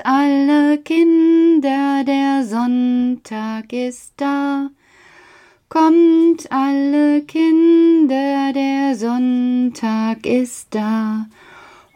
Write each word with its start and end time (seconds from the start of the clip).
Kommt 0.00 0.06
alle 0.06 0.78
Kinder, 0.78 2.04
der 2.06 2.44
Sonntag 2.44 3.70
ist 3.72 4.14
da. 4.16 4.70
Kommt 5.68 6.50
alle 6.50 7.20
Kinder, 7.22 8.52
der 8.54 8.94
Sonntag 8.94 10.24
ist 10.24 10.68
da. 10.74 11.26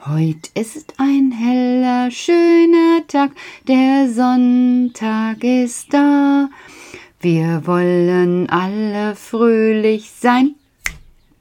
Heut 0.07 0.51
ist 0.55 0.95
ein 0.99 1.33
heller, 1.33 2.11
schöner 2.11 3.07
Tag, 3.09 3.31
der 3.69 4.11
Sonntag 4.11 5.43
ist 5.43 5.95
da. 5.95 6.51
Wir 7.21 7.67
wollen 7.67 8.51
alle 8.51 9.17
fröhlich 9.17 10.11
sein. 10.11 10.57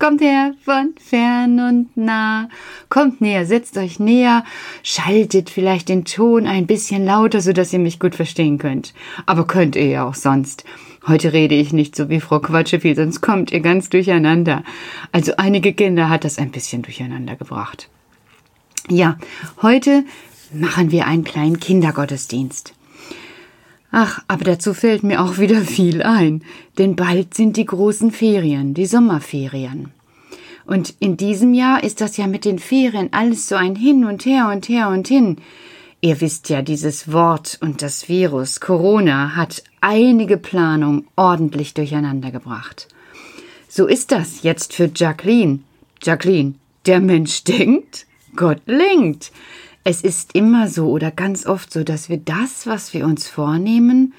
Kommt 0.04 0.20
her 0.20 0.54
von 0.66 0.96
fern 1.00 1.62
und 1.62 1.96
nah. 1.96 2.50
Kommt 2.90 3.22
näher, 3.22 3.46
setzt 3.46 3.78
euch 3.78 4.02
näher, 4.02 4.44
schaltet 4.84 5.50
vielleicht 5.50 5.88
den 5.88 6.04
Ton 6.04 6.46
ein 6.46 6.68
bisschen 6.68 7.06
lauter, 7.06 7.40
so 7.40 7.54
dass 7.54 7.72
ihr 7.72 7.80
mich 7.80 8.02
gut 8.02 8.14
verstehen 8.14 8.58
könnt. 8.58 8.94
Aber 9.26 9.48
könnt 9.48 9.78
ihr 9.78 9.88
ja 9.88 10.06
auch 10.06 10.16
sonst. 10.16 10.66
Heute 11.08 11.32
rede 11.32 11.56
ich 11.56 11.72
nicht 11.72 11.96
so 11.96 12.10
wie 12.10 12.20
Frau 12.20 12.42
Quatscheviel, 12.42 12.98
sonst 12.98 13.22
kommt 13.22 13.54
ihr 13.54 13.62
ganz 13.62 13.88
durcheinander. 13.88 14.66
Also 15.14 15.38
einige 15.38 15.72
Kinder 15.72 16.10
hat 16.10 16.26
das 16.26 16.38
ein 16.38 16.52
bisschen 16.52 16.82
durcheinander 16.82 17.38
gebracht. 17.38 17.88
Ja, 18.90 19.18
heute 19.62 20.04
machen 20.52 20.92
wir 20.92 21.08
einen 21.08 21.24
kleinen 21.24 21.62
Kindergottesdienst. 21.62 22.74
Ach, 23.96 24.24
aber 24.28 24.44
dazu 24.44 24.74
fällt 24.74 25.04
mir 25.04 25.22
auch 25.22 25.38
wieder 25.38 25.62
viel 25.62 26.02
ein, 26.02 26.44
denn 26.80 26.96
bald 26.96 27.36
sind 27.36 27.58
die 27.58 27.66
großen 27.66 28.10
Ferien, 28.12 28.74
die 28.74 28.88
Sommerferien. 28.88 29.92
Und 30.66 30.96
in 31.00 31.16
diesem 31.16 31.54
Jahr 31.54 31.84
ist 31.84 32.02
das 32.02 32.18
ja 32.18 32.26
mit 32.26 32.44
den 32.44 32.58
Ferien 32.58 33.10
alles 33.12 33.48
so 33.48 33.54
ein 33.56 33.76
Hin 33.76 34.04
und 34.04 34.26
Her 34.26 34.50
und 34.52 34.68
Her 34.68 34.90
und 34.90 35.08
Hin. 35.08 35.38
Ihr 36.02 36.22
wisst 36.22 36.50
ja, 36.50 36.64
dieses 36.64 37.12
Wort 37.12 37.60
und 37.62 37.84
das 37.84 38.10
Virus 38.10 38.60
Corona 38.60 39.36
hat 39.36 39.64
einige 39.80 40.38
Planungen 40.38 41.06
ordentlich 41.16 41.76
durcheinander 41.76 42.32
gebracht. 42.32 42.88
So 43.70 43.86
ist 43.86 44.12
das 44.12 44.42
jetzt 44.42 44.74
für 44.74 44.90
Jacqueline. 44.94 45.60
Jacqueline, 46.02 46.56
der 46.88 47.00
Mensch 47.00 47.44
denkt, 47.44 48.08
Gott 48.36 48.62
lenkt. 48.66 49.32
Es 49.86 50.02
ist 50.02 50.34
immer 50.34 50.70
so 50.70 50.90
oder 50.90 51.12
ganz 51.12 51.46
oft 51.46 51.72
so, 51.74 51.84
dass 51.84 52.08
wir 52.08 52.18
das, 52.18 52.66
was 52.66 52.94
wir 52.94 53.06
uns 53.06 53.28
vornehmen, 53.28 54.14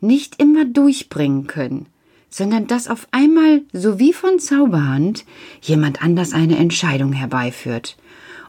nicht 0.00 0.40
immer 0.40 0.64
durchbringen 0.64 1.48
können, 1.48 1.86
sondern 2.30 2.68
dass 2.68 2.88
auf 2.88 3.08
einmal, 3.10 3.62
so 3.72 3.98
wie 3.98 4.12
von 4.12 4.38
Zauberhand, 4.38 5.24
jemand 5.62 6.02
anders 6.02 6.32
eine 6.32 6.58
Entscheidung 6.58 7.12
herbeiführt. 7.12 7.96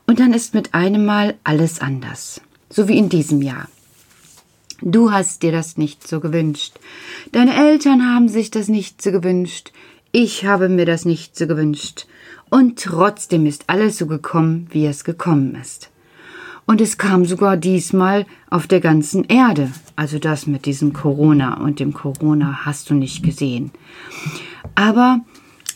Und 0.06 0.20
dann 0.20 0.34
ist 0.34 0.54
mit 0.54 0.76
einem 0.76 1.06
Mal 1.06 1.36
alles 1.44 1.82
anders, 1.82 2.42
so 2.70 2.88
wie 2.88 2.98
in 2.98 3.10
diesem 3.10 3.42
Jahr. 3.42 3.68
Du 4.82 5.12
hast 5.12 5.42
dir 5.42 5.52
das 5.52 5.78
nicht 5.78 6.08
so 6.08 6.20
gewünscht. 6.20 6.74
Deine 7.32 7.56
Eltern 7.56 8.14
haben 8.14 8.28
sich 8.28 8.52
das 8.52 8.68
nicht 8.68 9.02
so 9.02 9.12
gewünscht. 9.12 9.72
Ich 10.12 10.46
habe 10.46 10.70
mir 10.70 10.86
das 10.86 11.06
nicht 11.06 11.36
so 11.36 11.48
gewünscht. 11.48 12.06
Und 12.52 12.84
trotzdem 12.84 13.48
ist 13.48 13.64
alles 13.68 13.98
so 13.98 14.06
gekommen, 14.06 14.68
wie 14.72 14.86
es 14.86 15.04
gekommen 15.04 15.56
ist. 15.56 15.90
Und 16.66 16.82
es 16.82 16.98
kam 16.98 17.26
sogar 17.26 17.58
diesmal 17.58 18.26
auf 18.50 18.68
der 18.68 18.80
ganzen 18.80 19.24
Erde. 19.26 19.72
Also 19.96 20.18
das 20.18 20.48
mit 20.48 20.66
diesem 20.66 20.94
Corona 20.94 21.62
und 21.62 21.80
dem 21.80 21.94
Corona 21.94 22.66
hast 22.66 22.90
du 22.90 22.96
nicht 22.96 23.24
gesehen. 23.24 23.72
Aber 24.74 25.22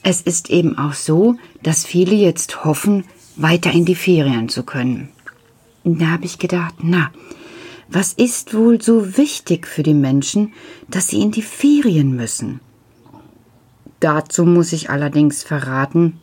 es 0.03 0.21
ist 0.21 0.49
eben 0.49 0.77
auch 0.77 0.93
so, 0.93 1.35
dass 1.61 1.85
viele 1.85 2.15
jetzt 2.15 2.63
hoffen, 2.65 3.03
weiter 3.35 3.71
in 3.71 3.85
die 3.85 3.95
Ferien 3.95 4.49
zu 4.49 4.63
können. 4.63 5.09
Und 5.83 6.01
da 6.01 6.07
habe 6.07 6.25
ich 6.25 6.39
gedacht, 6.39 6.75
na, 6.81 7.11
was 7.87 8.13
ist 8.13 8.53
wohl 8.53 8.81
so 8.81 9.17
wichtig 9.17 9.67
für 9.67 9.83
die 9.83 9.93
Menschen, 9.93 10.53
dass 10.89 11.07
sie 11.07 11.21
in 11.21 11.31
die 11.31 11.41
Ferien 11.41 12.15
müssen? 12.15 12.59
Dazu 13.99 14.45
muss 14.45 14.73
ich 14.73 14.89
allerdings 14.89 15.43
verraten, 15.43 16.19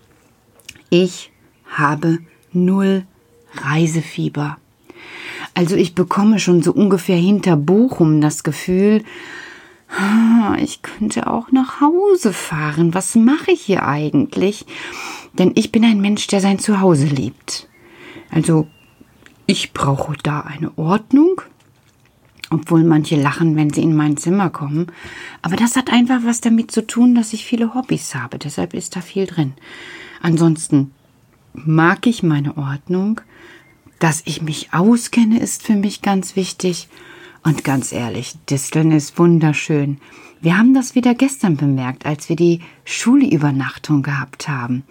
ich 0.90 1.32
habe 1.66 2.18
null 2.52 3.04
Reisefieber. 3.52 4.58
Also 5.54 5.76
ich 5.76 5.94
bekomme 5.94 6.38
schon 6.38 6.62
so 6.62 6.72
ungefähr 6.72 7.16
hinter 7.16 7.56
Bochum 7.56 8.20
das 8.20 8.42
Gefühl, 8.42 9.04
ah, 9.88 10.56
ich 10.60 10.82
könnte 10.82 11.26
auch 11.28 11.52
nach 11.52 11.80
Hause 11.80 12.32
fahren. 12.32 12.94
Was 12.94 13.14
mache 13.14 13.52
ich 13.52 13.62
hier 13.62 13.86
eigentlich? 13.86 14.66
Denn 15.38 15.52
ich 15.54 15.72
bin 15.72 15.84
ein 15.84 16.00
Mensch, 16.00 16.26
der 16.26 16.40
sein 16.40 16.58
Zuhause 16.58 17.06
liebt. 17.06 17.68
Also 18.30 18.66
ich 19.46 19.72
brauche 19.72 20.16
da 20.22 20.40
eine 20.40 20.76
Ordnung, 20.76 21.40
obwohl 22.50 22.84
manche 22.84 23.16
lachen, 23.16 23.56
wenn 23.56 23.72
sie 23.72 23.82
in 23.82 23.94
mein 23.94 24.16
Zimmer 24.16 24.50
kommen. 24.50 24.88
Aber 25.42 25.56
das 25.56 25.76
hat 25.76 25.92
einfach 25.92 26.20
was 26.24 26.40
damit 26.40 26.70
zu 26.70 26.86
tun, 26.86 27.14
dass 27.14 27.32
ich 27.32 27.44
viele 27.44 27.74
Hobbys 27.74 28.14
habe. 28.14 28.38
Deshalb 28.38 28.74
ist 28.74 28.96
da 28.96 29.00
viel 29.00 29.26
drin. 29.26 29.54
Ansonsten 30.20 30.92
mag 31.54 32.06
ich 32.06 32.22
meine 32.22 32.56
Ordnung. 32.56 33.20
Dass 33.98 34.22
ich 34.24 34.42
mich 34.42 34.72
auskenne, 34.72 35.38
ist 35.40 35.62
für 35.62 35.74
mich 35.74 36.02
ganz 36.02 36.36
wichtig. 36.36 36.88
Und 37.42 37.64
ganz 37.64 37.92
ehrlich, 37.92 38.34
Disteln 38.50 38.90
ist 38.90 39.18
wunderschön. 39.18 39.98
Wir 40.40 40.58
haben 40.58 40.74
das 40.74 40.94
wieder 40.94 41.14
gestern 41.14 41.56
bemerkt, 41.56 42.04
als 42.04 42.28
wir 42.28 42.36
die 42.36 42.60
Schulübernachtung 42.84 44.02
gehabt 44.02 44.48
haben. 44.48 44.84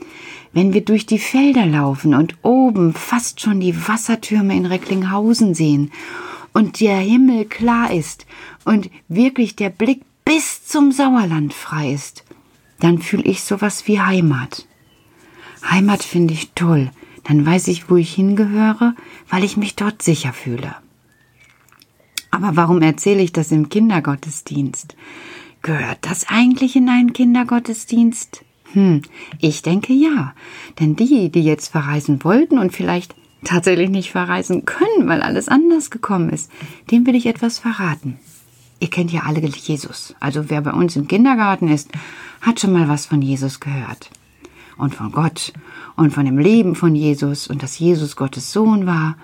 Wenn 0.53 0.73
wir 0.73 0.83
durch 0.83 1.05
die 1.05 1.19
Felder 1.19 1.65
laufen 1.65 2.15
und 2.15 2.35
oben 2.41 2.93
fast 2.93 3.41
schon 3.41 3.59
die 3.59 3.87
Wassertürme 3.87 4.55
in 4.55 4.65
Recklinghausen 4.65 5.53
sehen 5.53 5.91
und 6.53 6.79
der 6.79 6.97
Himmel 6.97 7.45
klar 7.45 7.93
ist 7.93 8.25
und 8.63 8.89
wirklich 9.07 9.55
der 9.55 9.69
Blick 9.69 10.01
bis 10.23 10.65
zum 10.65 10.91
Sauerland 10.91 11.53
frei 11.53 11.93
ist, 11.93 12.23
dann 12.79 12.99
fühle 12.99 13.23
ich 13.23 13.43
sowas 13.43 13.87
wie 13.87 14.01
Heimat. 14.01 14.67
Heimat 15.69 16.03
finde 16.03 16.33
ich 16.33 16.51
toll. 16.53 16.89
Dann 17.25 17.45
weiß 17.45 17.67
ich, 17.69 17.89
wo 17.89 17.97
ich 17.97 18.13
hingehöre, 18.13 18.95
weil 19.29 19.43
ich 19.43 19.57
mich 19.57 19.75
dort 19.75 20.01
sicher 20.01 20.31
fühle. 20.31 20.75
Aber 22.31 22.55
warum 22.55 22.81
erzähle 22.81 23.21
ich 23.21 23.33
das 23.33 23.51
im 23.51 23.69
Kindergottesdienst? 23.69 24.95
Gehört 25.61 25.99
das 26.01 26.27
eigentlich 26.29 26.75
in 26.75 26.87
einen 26.87 27.13
Kindergottesdienst? 27.13 28.45
Hm, 28.73 29.01
ich 29.39 29.63
denke 29.63 29.93
ja. 29.93 30.33
Denn 30.79 30.95
die, 30.95 31.31
die 31.31 31.43
jetzt 31.43 31.69
verreisen 31.69 32.23
wollten 32.23 32.59
und 32.59 32.73
vielleicht 32.73 33.15
tatsächlich 33.43 33.89
nicht 33.89 34.11
verreisen 34.11 34.65
können, 34.65 35.07
weil 35.07 35.21
alles 35.21 35.47
anders 35.47 35.89
gekommen 35.89 36.29
ist, 36.29 36.51
dem 36.91 37.07
will 37.07 37.15
ich 37.15 37.25
etwas 37.25 37.57
verraten. 37.57 38.19
Ihr 38.79 38.89
kennt 38.89 39.11
ja 39.11 39.21
alle 39.21 39.39
Jesus. 39.39 40.13
Also 40.19 40.49
wer 40.49 40.61
bei 40.61 40.73
uns 40.73 40.95
im 40.95 41.07
Kindergarten 41.07 41.69
ist, 41.69 41.89
hat 42.41 42.59
schon 42.59 42.73
mal 42.73 42.87
was 42.87 43.07
von 43.07 43.21
Jesus 43.21 43.59
gehört 43.59 44.11
und 44.77 44.95
von 44.95 45.11
Gott 45.11 45.53
und 45.95 46.11
von 46.11 46.25
dem 46.25 46.37
Leben 46.37 46.75
von 46.75 46.95
Jesus 46.95 47.47
und 47.47 47.63
dass 47.63 47.79
Jesus 47.79 48.15
Gottes 48.15 48.51
Sohn 48.51 48.85
war. 48.85 49.17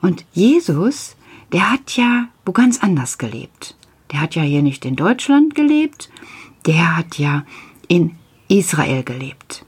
Und 0.00 0.24
Jesus, 0.32 1.16
der 1.52 1.70
hat 1.70 1.96
ja 1.96 2.28
wo 2.44 2.52
ganz 2.52 2.82
anders 2.82 3.18
gelebt. 3.18 3.76
Der 4.10 4.20
hat 4.20 4.34
ja 4.34 4.42
hier 4.42 4.62
nicht 4.62 4.84
in 4.84 4.96
Deutschland 4.96 5.54
gelebt, 5.54 6.10
der 6.66 6.96
hat 6.96 7.18
ja 7.18 7.44
in 7.88 8.16
Israel 8.48 9.02
gelebt. 9.02 9.64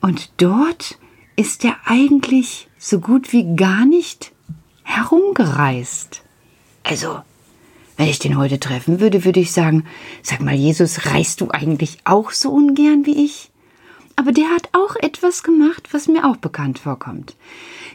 Und 0.00 0.30
dort 0.36 0.98
ist 1.36 1.64
er 1.64 1.76
eigentlich 1.84 2.68
so 2.78 3.00
gut 3.00 3.32
wie 3.32 3.56
gar 3.56 3.86
nicht 3.86 4.32
herumgereist. 4.82 6.22
Also, 6.82 7.20
wenn 7.96 8.08
ich 8.08 8.18
den 8.18 8.36
heute 8.36 8.58
treffen 8.58 9.00
würde, 9.00 9.24
würde 9.24 9.40
ich 9.40 9.52
sagen, 9.52 9.84
sag 10.22 10.40
mal, 10.40 10.54
Jesus, 10.54 11.06
reist 11.06 11.40
du 11.40 11.50
eigentlich 11.50 11.98
auch 12.04 12.32
so 12.32 12.50
ungern 12.50 13.06
wie 13.06 13.24
ich? 13.24 13.51
Aber 14.22 14.30
der 14.30 14.50
hat 14.50 14.68
auch 14.70 14.94
etwas 14.94 15.42
gemacht, 15.42 15.88
was 15.90 16.06
mir 16.06 16.24
auch 16.24 16.36
bekannt 16.36 16.78
vorkommt. 16.78 17.34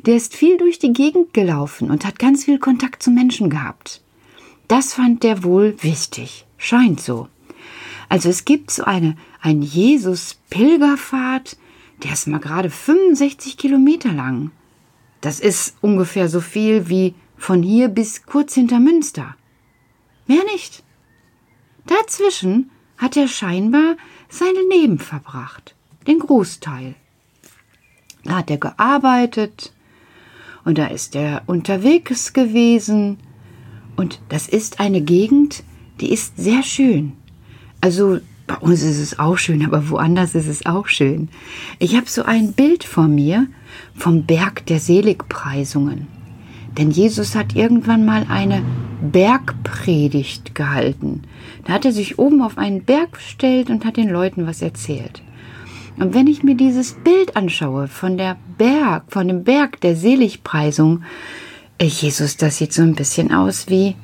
Der 0.05 0.17
ist 0.17 0.35
viel 0.35 0.57
durch 0.57 0.77
die 0.77 0.91
Gegend 0.91 1.33
gelaufen 1.33 1.89
und 1.89 2.03
hat 2.03 2.19
ganz 2.19 2.43
viel 2.43 2.59
Kontakt 2.59 3.01
zu 3.01 3.11
Menschen 3.11 3.49
gehabt. 3.49 4.01
Das 4.67 4.93
fand 4.93 5.23
der 5.23 5.45
wohl 5.45 5.81
wichtig. 5.81 6.45
Scheint 6.57 6.99
so. 6.99 7.29
Also 8.09 8.27
es 8.27 8.43
gibt 8.43 8.71
so 8.71 8.83
eine, 8.83 9.15
ein 9.39 9.61
Jesus-Pilgerfahrt, 9.61 11.55
der 12.03 12.11
ist 12.11 12.27
mal 12.27 12.41
gerade 12.41 12.69
65 12.69 13.55
Kilometer 13.55 14.11
lang. 14.11 14.51
Das 15.21 15.39
ist 15.39 15.77
ungefähr 15.79 16.27
so 16.27 16.41
viel 16.41 16.89
wie 16.89 17.15
von 17.37 17.63
hier 17.63 17.87
bis 17.87 18.25
kurz 18.25 18.53
hinter 18.53 18.81
Münster. 18.81 19.37
Mehr 20.25 20.43
nicht. 20.51 20.83
Dazwischen 21.85 22.69
hat 22.97 23.15
er 23.15 23.29
scheinbar 23.29 23.95
sein 24.27 24.55
Leben 24.69 24.99
verbracht 24.99 25.76
den 26.07 26.19
Großteil. 26.19 26.95
Da 28.23 28.37
hat 28.37 28.49
er 28.49 28.57
gearbeitet 28.57 29.73
und 30.65 30.77
da 30.77 30.87
ist 30.87 31.15
er 31.15 31.43
unterwegs 31.45 32.33
gewesen 32.33 33.19
und 33.95 34.19
das 34.29 34.47
ist 34.47 34.79
eine 34.79 35.01
Gegend, 35.01 35.63
die 36.01 36.11
ist 36.11 36.37
sehr 36.37 36.63
schön. 36.63 37.13
Also 37.81 38.19
bei 38.47 38.55
uns 38.55 38.81
ist 38.81 38.99
es 38.99 39.19
auch 39.19 39.37
schön, 39.37 39.65
aber 39.65 39.89
woanders 39.89 40.35
ist 40.35 40.47
es 40.47 40.65
auch 40.65 40.87
schön. 40.87 41.29
Ich 41.79 41.95
habe 41.95 42.07
so 42.07 42.23
ein 42.23 42.53
Bild 42.53 42.83
vor 42.83 43.07
mir 43.07 43.47
vom 43.95 44.23
Berg 44.23 44.65
der 44.67 44.79
Seligpreisungen. 44.79 46.07
Denn 46.77 46.91
Jesus 46.91 47.35
hat 47.35 47.55
irgendwann 47.55 48.05
mal 48.05 48.25
eine 48.29 48.63
Bergpredigt 49.01 50.53
gehalten. 50.53 51.23
Da 51.65 51.73
hat 51.73 51.85
er 51.85 51.91
sich 51.91 52.19
oben 52.19 52.41
auf 52.41 52.57
einen 52.57 52.83
Berg 52.83 53.13
gestellt 53.13 53.69
und 53.69 53.83
hat 53.83 53.97
den 53.97 54.09
Leuten 54.09 54.47
was 54.47 54.61
erzählt. 54.61 55.21
Und 55.99 56.13
wenn 56.13 56.27
ich 56.27 56.43
mir 56.43 56.55
dieses 56.55 56.93
Bild 56.93 57.35
anschaue 57.35 57.87
von 57.87 58.17
der 58.17 58.37
Berg, 58.57 59.05
von 59.09 59.27
dem 59.27 59.43
Berg 59.43 59.81
der 59.81 59.95
Seligpreisung, 59.95 61.03
äh, 61.79 61.85
Jesus, 61.85 62.37
das 62.37 62.57
sieht 62.57 62.73
so 62.73 62.83
ein 62.83 62.95
bisschen 62.95 63.33
aus 63.33 63.67
wie, 63.67 63.95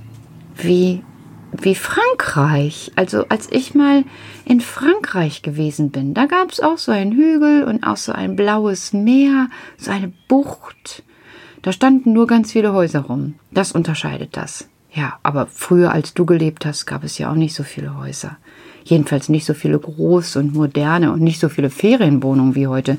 wie, 0.58 1.04
wie 1.52 1.76
Frankreich. 1.76 2.92
Also 2.96 3.26
als 3.30 3.48
ich 3.52 3.76
mal 3.76 4.06
in 4.46 4.60
Frankreich 4.60 5.44
gewesen 5.44 5.92
bin, 5.92 6.14
da 6.14 6.26
gab 6.26 6.52
es 6.52 6.60
auch 6.60 6.80
so 6.80 6.92
einen 6.92 7.12
Hügel 7.12 7.64
und 7.64 7.84
auch 7.84 7.98
so 7.98 8.12
ein 8.12 8.36
blaues 8.36 8.94
Meer, 8.94 9.50
so 9.78 9.92
eine 9.92 10.12
Bucht. 10.28 11.04
Da 11.62 11.72
standen 11.72 12.12
nur 12.12 12.28
ganz 12.28 12.52
viele 12.52 12.74
Häuser 12.74 13.02
rum. 13.02 13.36
Das 13.52 13.72
unterscheidet 13.72 14.36
das. 14.36 14.68
Ja, 14.92 15.20
aber 15.24 15.48
früher, 15.48 15.92
als 15.92 16.14
du 16.14 16.26
gelebt 16.26 16.66
hast, 16.66 16.86
gab 16.86 17.04
es 17.04 17.18
ja 17.18 17.32
auch 17.32 17.36
nicht 17.36 17.56
so 17.56 17.64
viele 17.64 17.98
Häuser. 17.98 18.38
Jedenfalls 18.84 19.30
nicht 19.30 19.46
so 19.46 19.54
viele 19.54 19.80
groß 19.80 20.36
und 20.36 20.54
moderne 20.54 21.12
und 21.12 21.22
nicht 21.22 21.40
so 21.40 21.50
viele 21.50 21.70
Ferienwohnungen 21.70 22.56
wie 22.56 22.68
heute. 22.68 22.98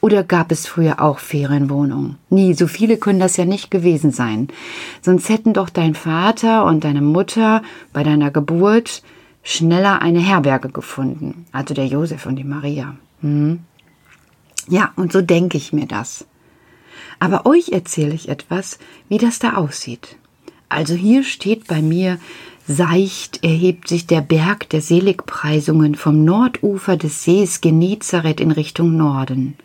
Oder 0.00 0.22
gab 0.22 0.52
es 0.52 0.66
früher 0.66 1.00
auch 1.02 1.18
Ferienwohnungen? 1.18 2.16
Nie, 2.30 2.54
so 2.54 2.66
viele 2.66 2.98
können 2.98 3.18
das 3.18 3.36
ja 3.36 3.44
nicht 3.44 3.70
gewesen 3.70 4.12
sein. 4.12 4.48
Sonst 5.02 5.28
hätten 5.28 5.52
doch 5.52 5.68
dein 5.68 5.94
Vater 5.94 6.64
und 6.64 6.84
deine 6.84 7.02
Mutter 7.02 7.62
bei 7.92 8.04
deiner 8.04 8.30
Geburt 8.30 9.02
schneller 9.42 10.00
eine 10.02 10.20
Herberge 10.20 10.68
gefunden. 10.68 11.46
Also 11.52 11.74
der 11.74 11.86
Josef 11.86 12.26
und 12.26 12.36
die 12.36 12.44
Maria. 12.44 12.96
Hm? 13.20 13.60
Ja, 14.68 14.92
und 14.96 15.12
so 15.12 15.20
denke 15.20 15.56
ich 15.56 15.72
mir 15.72 15.86
das. 15.86 16.26
Aber 17.18 17.46
euch 17.46 17.70
erzähle 17.70 18.14
ich 18.14 18.28
etwas, 18.28 18.78
wie 19.08 19.18
das 19.18 19.38
da 19.38 19.54
aussieht. 19.54 20.16
Also 20.68 20.94
hier 20.94 21.24
steht 21.24 21.66
bei 21.66 21.82
mir, 21.82 22.18
seicht 22.68 23.42
erhebt 23.42 23.88
sich 23.88 24.06
der 24.06 24.20
Berg 24.20 24.68
der 24.68 24.82
Seligpreisungen 24.82 25.94
vom 25.94 26.24
Nordufer 26.24 26.98
des 26.98 27.24
Sees 27.24 27.62
Genezareth 27.62 28.40
in 28.40 28.52
Richtung 28.52 28.96
Norden. 28.96 29.56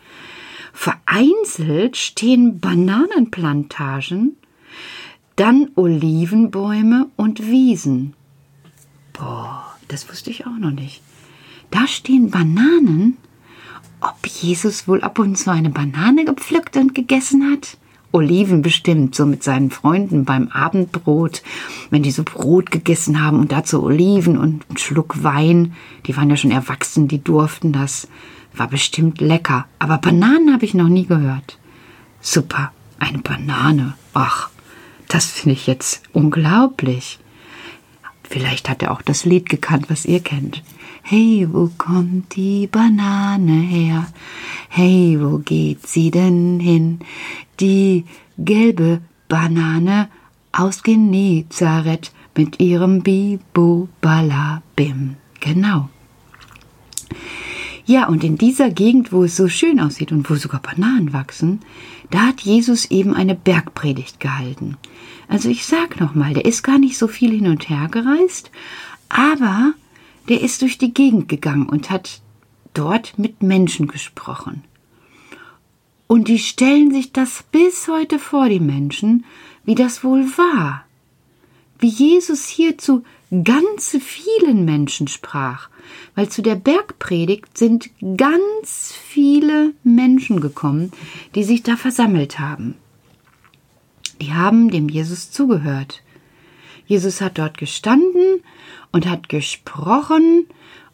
Vereinzelt 0.72 1.98
stehen 1.98 2.60
Bananenplantagen, 2.60 4.38
dann 5.36 5.70
Olivenbäume 5.76 7.08
und 7.18 7.46
Wiesen. 7.46 8.14
Boah, 9.12 9.76
das 9.90 10.10
wusste 10.10 10.30
ich 10.30 10.48
auch 10.48 10.58
noch 10.58 10.72
nicht. 10.72 11.02
Da 11.72 11.88
stehen 11.88 12.32
Bananen. 12.32 13.18
Ob 14.00 14.26
Jesus 14.28 14.88
wohl 14.88 15.02
ab 15.02 15.20
und 15.20 15.38
zu 15.38 15.52
eine 15.52 15.70
Banane 15.70 16.26
gepflückt 16.26 16.78
und 16.78 16.96
gegessen 16.96 17.52
hat? 17.52 17.78
Oliven 18.14 18.62
bestimmt, 18.62 19.16
so 19.16 19.26
mit 19.26 19.44
seinen 19.44 19.72
Freunden 19.72 20.24
beim 20.24 20.48
Abendbrot, 20.50 21.42
wenn 21.90 22.04
die 22.04 22.12
so 22.12 22.24
Brot 22.24 22.70
gegessen 22.70 23.22
haben 23.24 23.40
und 23.40 23.52
dazu 23.52 23.84
Oliven 23.84 24.38
und 24.38 24.64
einen 24.70 24.78
Schluck 24.78 25.24
Wein. 25.24 25.74
Die 26.06 26.16
waren 26.16 26.30
ja 26.30 26.38
schon 26.38 26.52
erwachsen, 26.52 27.08
die 27.08 27.24
durften 27.24 27.74
das. 27.74 28.08
War 28.56 28.68
bestimmt 28.68 29.20
lecker. 29.20 29.66
Aber 29.80 29.98
Bananen 29.98 30.54
habe 30.54 30.64
ich 30.64 30.76
noch 30.76 30.90
nie 30.90 31.08
gehört. 31.08 31.58
Super, 32.22 32.72
eine 33.00 33.18
Banane. 33.18 33.96
Ach, 34.14 34.50
das 35.08 35.26
finde 35.26 35.54
ich 35.54 35.66
jetzt 35.66 36.04
unglaublich. 36.14 37.20
Vielleicht 38.24 38.70
hat 38.70 38.84
er 38.84 38.92
auch 38.92 39.02
das 39.02 39.26
Lied 39.26 39.50
gekannt, 39.50 39.90
was 39.90 40.06
ihr 40.06 40.20
kennt. 40.20 40.64
Hey, 41.06 41.46
wo 41.52 41.70
kommt 41.78 42.34
die 42.38 42.66
Banane 42.66 43.60
her? 43.60 44.08
Hey, 44.70 45.18
wo 45.20 45.40
geht 45.40 45.86
sie 45.86 46.12
denn 46.12 46.62
hin? 46.62 47.00
Die 47.60 48.06
gelbe 48.38 49.02
Banane 49.28 50.08
aus 50.54 50.82
Genezareth 50.82 52.14
mit 52.38 52.62
ihrem 52.62 53.04
Bibo 53.04 53.90
Balabim. 54.00 55.18
Genau. 55.42 55.90
Ja, 57.86 58.08
und 58.08 58.24
in 58.24 58.38
dieser 58.38 58.70
Gegend, 58.70 59.12
wo 59.12 59.26
es 59.26 59.36
so 59.36 59.50
schön 59.50 59.82
aussieht 59.82 60.14
und 60.14 60.30
wo 60.30 60.36
sogar 60.36 60.62
Bananen 60.62 61.12
wachsen, 61.12 61.60
da 62.12 62.28
hat 62.28 62.40
Jesus 62.40 62.86
eben 62.86 63.14
eine 63.14 63.36
Bergpredigt 63.36 64.22
gehalten. 64.22 64.78
Also 65.28 65.50
ich 65.50 65.66
sag 65.66 66.00
nochmal, 66.00 66.34
der 66.34 66.46
ist 66.46 66.64
gar 66.64 66.80
nicht 66.80 66.98
so 66.98 67.10
viel 67.10 67.32
hin 67.32 67.48
und 67.48 67.68
her 67.68 67.90
gereist, 67.92 68.52
aber 69.10 69.74
der 70.30 70.42
ist 70.42 70.62
durch 70.62 70.78
die 70.78 70.94
Gegend 70.94 71.28
gegangen 71.28 71.68
und 71.68 71.90
hat 71.90 72.22
dort 72.74 73.18
mit 73.20 73.44
Menschen 73.44 73.88
gesprochen. 73.88 74.64
Und 76.08 76.28
die 76.28 76.40
stellen 76.40 76.92
sich 76.92 77.12
das 77.12 77.44
bis 77.52 77.88
heute 77.88 78.20
vor, 78.20 78.50
die 78.50 78.60
Menschen, 78.60 79.26
wie 79.64 79.76
das 79.76 80.04
wohl 80.04 80.26
war. 80.38 80.86
Wie 81.80 81.88
Jesus 81.88 82.48
hier 82.48 82.78
zu 82.78 83.04
ganz 83.44 83.98
vielen 84.00 84.64
Menschen 84.64 85.08
sprach, 85.08 85.70
weil 86.16 86.30
zu 86.30 86.42
der 86.42 86.56
Bergpredigt 86.56 87.58
sind 87.58 87.90
ganz 88.18 88.94
viele 89.08 89.74
Menschen 89.84 90.40
gekommen, 90.40 90.92
die 91.36 91.44
sich 91.44 91.64
da 91.64 91.76
versammelt 91.76 92.40
haben. 92.40 92.76
Die 94.22 94.34
haben 94.34 94.70
dem 94.70 94.88
Jesus 94.88 95.32
zugehört. 95.32 96.04
Jesus 96.86 97.22
hat 97.22 97.38
dort 97.38 97.58
gestanden 97.58 98.44
und 98.94 99.10
hat 99.10 99.28
gesprochen 99.28 100.46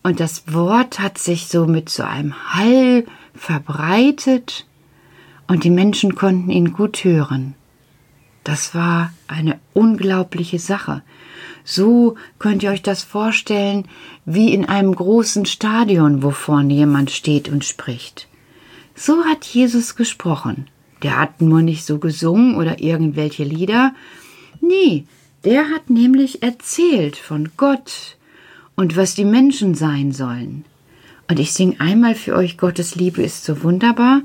und 0.01 0.19
das 0.19 0.51
Wort 0.51 1.00
hat 1.00 1.19
sich 1.19 1.48
so 1.48 1.68
mit 1.68 1.90
so 1.90 2.01
einem 2.01 2.34
Hall 2.56 3.06
verbreitet 3.36 4.66
und 5.48 5.63
die 5.63 5.69
Menschen 5.69 6.16
konnten 6.16 6.50
ihn 6.50 6.74
gut 6.74 7.04
hören. 7.04 7.54
Das 8.44 8.74
war 8.74 9.13
eine 9.28 9.60
unglaubliche 9.74 10.57
Sache. 10.57 11.04
So 11.63 12.16
könnt 12.40 12.63
ihr 12.63 12.72
euch 12.72 12.81
das 12.81 13.04
vorstellen, 13.04 13.88
wie 14.25 14.54
in 14.54 14.66
einem 14.66 14.96
großen 14.96 15.46
Stadion, 15.46 16.24
wo 16.24 16.31
vorne 16.31 16.74
jemand 16.74 17.12
steht 17.12 17.50
und 17.50 17.66
spricht. 17.66 18.28
So 18.96 19.24
hat 19.25 19.46
Jesus 19.46 19.96
gesprochen. 19.96 20.68
Der 21.04 21.19
hat 21.19 21.42
nur 21.42 21.62
nicht 21.62 21.86
so 21.86 22.00
gesungen 22.00 22.56
oder 22.56 22.80
irgendwelche 22.80 23.44
Lieder. 23.44 23.94
Nee, 24.62 25.06
der 25.44 25.69
hat 25.69 25.89
nämlich 25.89 26.44
erzählt 26.44 27.18
von 27.18 27.50
Gott 27.57 28.18
und 28.75 28.95
was 28.95 29.15
die 29.15 29.25
Menschen 29.25 29.75
sein 29.75 30.12
sollen. 30.12 30.65
Und 31.30 31.39
ich 31.39 31.53
singe 31.53 31.80
einmal 31.80 32.15
für 32.15 32.36
euch 32.36 32.57
Gottes 32.57 32.95
Liebe 32.95 33.21
ist 33.21 33.45
so 33.45 33.63
wunderbar 33.63 34.21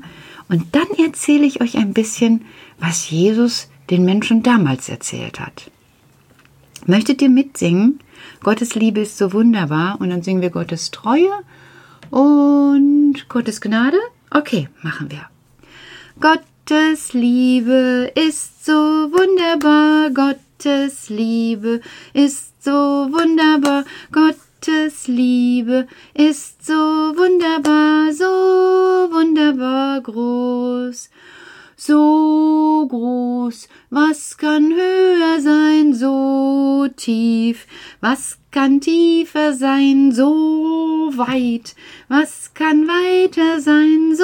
und 0.49 0.75
dann 0.75 0.87
erzähle 1.03 1.45
ich 1.45 1.61
euch 1.61 1.77
ein 1.77 1.93
bisschen, 1.93 2.45
was 2.79 3.09
Jesus 3.09 3.69
den 3.89 4.05
Menschen 4.05 4.43
damals 4.43 4.89
erzählt 4.89 5.39
hat. 5.39 5.69
Möchtet 6.85 7.21
ihr 7.21 7.29
mitsingen? 7.29 7.99
Gottes 8.41 8.75
Liebe 8.75 9.01
ist 9.01 9.17
so 9.17 9.33
wunderbar 9.33 9.99
und 9.99 10.09
dann 10.09 10.23
singen 10.23 10.41
wir 10.41 10.49
Gottes 10.49 10.91
Treue 10.91 11.31
und 12.09 13.27
Gottes 13.29 13.61
Gnade? 13.61 13.97
Okay, 14.31 14.69
machen 14.81 15.11
wir. 15.11 15.27
Gottes 16.19 17.13
Liebe 17.13 18.11
ist 18.15 18.65
so 18.65 18.73
wunderbar, 18.73 20.11
Gott 20.11 20.39
Gottes 20.65 21.09
Liebe 21.09 21.79
ist 22.13 22.63
so 22.63 22.71
wunderbar, 22.71 23.85
Gottes 24.11 25.07
Liebe 25.07 25.85
ist 26.15 26.65
so 26.65 26.73
wunderbar, 26.73 28.11
so 28.11 28.25
wunderbar 29.13 30.01
groß. 30.01 31.11
So 31.77 32.87
groß, 32.89 33.69
was 33.91 34.37
kann 34.39 34.73
höher 34.73 35.39
sein, 35.39 35.93
so 35.93 36.87
tief, 36.97 37.67
was 38.01 38.39
kann 38.49 38.81
tiefer 38.81 39.53
sein, 39.53 40.11
so 40.13 41.11
weit, 41.15 41.75
was 42.07 42.55
kann 42.55 42.87
weiter 42.87 43.61
sein, 43.61 44.15
so 44.15 44.23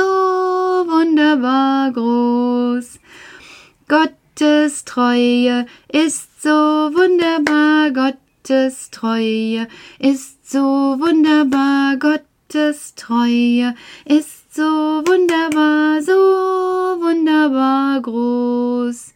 wunderbar 0.90 1.92
groß. 1.92 3.00
Gott 3.88 4.14
Gottes 4.42 4.86
Treue 4.86 5.68
ist 5.88 6.42
so 6.42 6.50
wunderbar, 6.50 7.92
Gottes 7.92 8.90
Treue 8.90 9.68
ist 10.00 10.50
so 10.50 10.60
wunderbar, 10.60 11.98
Gottes 11.98 12.96
Treue 12.96 13.76
ist 14.04 14.56
so 14.56 14.64
wunderbar, 14.64 16.02
so 16.02 16.14
wunderbar 17.06 18.02
groß. 18.02 19.14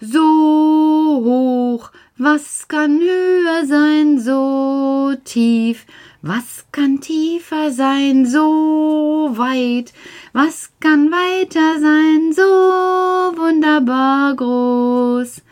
So 0.00 0.20
hoch, 0.20 1.90
was 2.16 2.68
kann 2.68 3.00
höher 3.00 3.66
sein, 3.66 4.20
so 4.20 5.16
tief, 5.24 5.84
was 6.20 6.64
kann 6.72 7.00
tiefer 7.00 7.70
sein, 7.70 8.26
so 8.26 9.30
weit? 9.34 9.92
Was 10.32 10.70
kann 10.80 11.12
weiter 11.12 11.78
sein, 11.80 12.32
so 12.32 12.42
wunderbar 13.40 14.34
groß? 14.34 15.42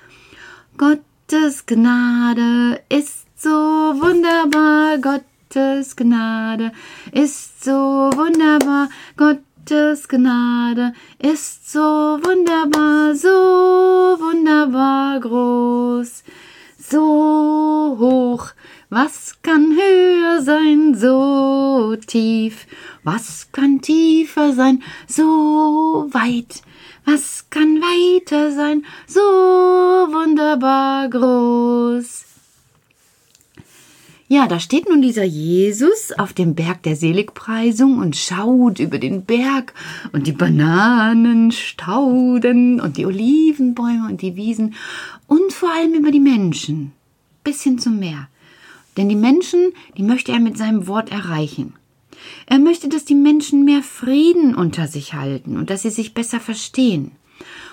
Gottes 0.77 1.67
Gnade 1.67 2.83
ist 2.89 3.27
so 3.37 3.51
wunderbar, 3.51 4.99
Gottes 4.99 5.95
Gnade 5.95 6.73
ist 7.13 7.65
so 7.65 7.73
wunderbar, 7.73 8.89
Gottes 9.17 10.09
Gnade 10.09 10.93
ist 11.19 11.71
so 11.71 11.81
wunderbar, 11.81 13.15
so 13.15 13.29
wunderbar 14.19 15.21
groß, 15.21 16.25
so 16.91 17.97
hoch. 17.99 18.53
Was 18.89 19.43
kann 19.43 19.73
höher 19.77 20.43
sein, 20.43 20.95
so 20.95 21.97
tief? 22.07 22.67
Was 23.03 23.49
kann 23.51 23.81
tiefer 23.81 24.53
sein, 24.53 24.83
so 25.09 26.09
weit? 26.13 26.63
Was 27.05 27.47
kann 27.51 27.81
weiter 27.81 28.53
sein, 28.53 28.85
so 29.07 29.21
wunderbar 29.21 31.09
groß? 31.09 32.26
Ja, 34.29 34.49
da 34.49 34.59
steht 34.59 34.89
nun 34.89 35.03
dieser 35.03 35.23
Jesus 35.23 36.11
auf 36.19 36.33
dem 36.33 36.57
Berg 36.57 36.83
der 36.83 36.97
Seligpreisung 36.97 37.99
und 37.99 38.17
schaut 38.17 38.81
über 38.81 38.99
den 38.99 39.25
Berg 39.25 39.73
und 40.13 40.27
die 40.27 40.33
Bananen, 40.33 41.53
Stauden 41.53 42.81
und 42.81 42.97
die 42.97 43.07
Olivenbäume 43.07 44.09
und 44.09 44.23
die 44.23 44.35
Wiesen 44.35 44.75
und 45.29 45.53
vor 45.53 45.71
allem 45.71 45.95
über 45.95 46.11
die 46.11 46.21
Menschen 46.21 46.91
bis 47.45 47.63
hin 47.63 47.79
zum 47.79 48.01
Meer. 48.01 48.29
Denn 48.97 49.09
die 49.09 49.15
Menschen, 49.15 49.73
die 49.97 50.03
möchte 50.03 50.33
er 50.33 50.41
mit 50.41 50.59
seinem 50.59 50.89
Wort 50.89 51.13
erreichen. 51.13 51.75
Er 52.47 52.59
möchte, 52.59 52.89
dass 52.89 53.05
die 53.05 53.15
Menschen 53.15 53.65
mehr 53.65 53.83
Frieden 53.85 54.57
unter 54.57 54.89
sich 54.89 55.15
halten 55.15 55.57
und 55.57 55.71
dass 55.71 55.83
sie 55.83 55.91
sich 55.91 56.15
besser 56.15 56.41
verstehen. 56.41 57.13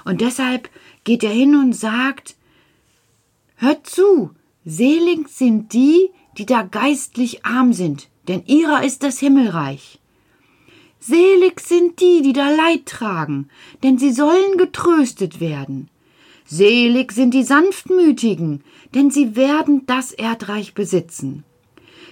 Und 0.05 0.21
deshalb 0.21 0.69
geht 1.03 1.23
er 1.23 1.31
hin 1.31 1.55
und 1.55 1.73
sagt, 1.73 2.35
Hört 3.55 3.87
zu, 3.87 4.31
selig 4.65 5.29
sind 5.29 5.73
die, 5.73 6.09
die 6.37 6.45
da 6.45 6.63
geistlich 6.63 7.45
arm 7.45 7.73
sind, 7.73 8.07
denn 8.27 8.43
ihrer 8.45 8.83
ist 8.83 9.03
das 9.03 9.19
Himmelreich. 9.19 9.99
Selig 10.99 11.59
sind 11.59 11.99
die, 11.99 12.21
die 12.21 12.33
da 12.33 12.49
Leid 12.49 12.85
tragen, 12.85 13.49
denn 13.83 13.97
sie 13.97 14.13
sollen 14.13 14.57
getröstet 14.57 15.41
werden. 15.41 15.89
Selig 16.45 17.11
sind 17.11 17.33
die 17.33 17.43
Sanftmütigen, 17.43 18.63
denn 18.93 19.11
sie 19.11 19.35
werden 19.35 19.85
das 19.85 20.11
Erdreich 20.11 20.73
besitzen. 20.73 21.43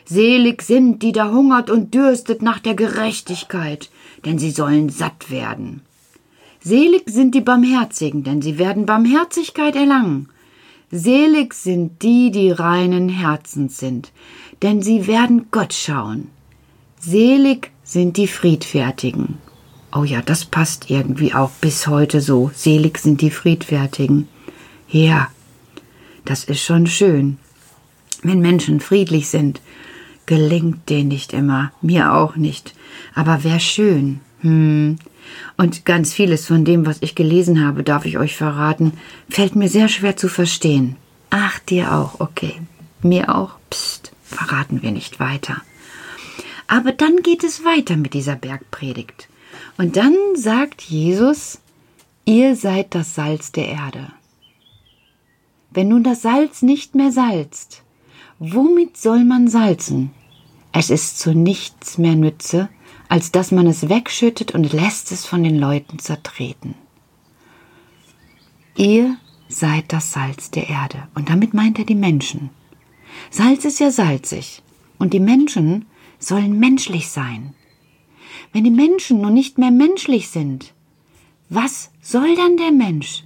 Selig 0.05 0.61
sind, 0.61 1.03
die 1.03 1.11
da 1.11 1.31
hungert 1.31 1.69
und 1.69 1.93
dürstet 1.93 2.41
nach 2.41 2.59
der 2.59 2.73
Gerechtigkeit, 2.73 3.89
denn 4.25 4.39
sie 4.39 4.51
sollen 4.51 4.89
satt 4.89 5.31
werden. 5.31 5.81
Selig 6.59 7.09
sind 7.09 7.33
die 7.33 7.41
Barmherzigen, 7.41 8.23
denn 8.23 8.41
sie 8.41 8.57
werden 8.57 8.85
Barmherzigkeit 8.85 9.75
erlangen. 9.75 10.29
Selig 10.91 11.53
sind 11.53 12.01
die, 12.01 12.31
die 12.31 12.51
reinen 12.51 13.07
Herzens 13.07 13.77
sind, 13.77 14.11
denn 14.61 14.81
sie 14.81 15.07
werden 15.07 15.47
Gott 15.49 15.73
schauen. 15.73 16.27
Selig 16.99 17.71
sind 17.83 18.17
die 18.17 18.27
Friedfertigen. 18.27 19.37
Oh 19.93 20.03
ja, 20.03 20.21
das 20.21 20.45
passt 20.45 20.89
irgendwie 20.89 21.33
auch 21.33 21.51
bis 21.61 21.87
heute 21.87 22.21
so. 22.21 22.51
Selig 22.53 22.97
sind 22.97 23.21
die 23.21 23.31
Friedfertigen. 23.31 24.27
Ja, 24.89 25.29
das 26.25 26.43
ist 26.43 26.61
schon 26.61 26.87
schön. 26.87 27.37
Wenn 28.21 28.39
Menschen 28.39 28.79
friedlich 28.79 29.29
sind, 29.29 29.61
gelingt 30.25 30.89
denen 30.89 31.07
nicht 31.07 31.33
immer, 31.33 31.71
mir 31.81 32.13
auch 32.13 32.35
nicht. 32.35 32.75
Aber 33.15 33.43
wär 33.43 33.59
schön. 33.59 34.19
Hm, 34.41 34.97
und 35.57 35.85
ganz 35.85 36.13
vieles 36.13 36.47
von 36.47 36.65
dem, 36.65 36.85
was 36.85 37.01
ich 37.01 37.15
gelesen 37.15 37.65
habe, 37.65 37.83
darf 37.83 38.05
ich 38.05 38.17
euch 38.17 38.35
verraten, 38.35 38.93
fällt 39.29 39.55
mir 39.55 39.69
sehr 39.69 39.87
schwer 39.87 40.17
zu 40.17 40.27
verstehen. 40.27 40.95
Ach, 41.29 41.59
dir 41.59 41.93
auch, 41.93 42.19
okay. 42.19 42.61
Mir 43.01 43.35
auch, 43.35 43.55
pst, 43.69 44.11
verraten 44.23 44.81
wir 44.81 44.91
nicht 44.91 45.19
weiter. 45.19 45.61
Aber 46.67 46.91
dann 46.91 47.17
geht 47.17 47.43
es 47.43 47.65
weiter 47.65 47.97
mit 47.97 48.13
dieser 48.13 48.35
Bergpredigt. 48.35 49.27
Und 49.77 49.97
dann 49.97 50.15
sagt 50.35 50.81
Jesus, 50.81 51.59
ihr 52.25 52.55
seid 52.55 52.95
das 52.95 53.15
Salz 53.15 53.51
der 53.51 53.67
Erde. 53.67 54.11
Wenn 55.71 55.87
nun 55.87 56.03
das 56.03 56.21
Salz 56.21 56.61
nicht 56.61 56.95
mehr 56.95 57.11
salzt, 57.11 57.83
womit 58.39 58.97
soll 58.97 59.23
man 59.23 59.47
salzen? 59.47 60.11
Es 60.73 60.89
ist 60.89 61.19
zu 61.19 61.33
nichts 61.33 61.97
mehr 61.97 62.15
Nütze, 62.15 62.69
als 63.11 63.29
dass 63.29 63.51
man 63.51 63.67
es 63.67 63.89
wegschüttet 63.89 64.53
und 64.53 64.71
lässt 64.71 65.11
es 65.11 65.25
von 65.25 65.43
den 65.43 65.59
Leuten 65.59 65.99
zertreten. 65.99 66.75
Ihr 68.77 69.17
seid 69.49 69.91
das 69.91 70.13
Salz 70.13 70.49
der 70.49 70.69
Erde. 70.69 71.09
Und 71.13 71.27
damit 71.27 71.53
meint 71.53 71.77
er 71.77 71.83
die 71.83 71.93
Menschen. 71.93 72.51
Salz 73.29 73.65
ist 73.65 73.81
ja 73.81 73.91
salzig. 73.91 74.63
Und 74.97 75.11
die 75.11 75.19
Menschen 75.19 75.87
sollen 76.19 76.57
menschlich 76.57 77.09
sein. 77.09 77.53
Wenn 78.53 78.63
die 78.63 78.71
Menschen 78.71 79.19
nun 79.19 79.33
nicht 79.33 79.57
mehr 79.57 79.71
menschlich 79.71 80.29
sind, 80.29 80.73
was 81.49 81.91
soll 82.01 82.33
dann 82.37 82.55
der 82.55 82.71
Mensch? 82.71 83.25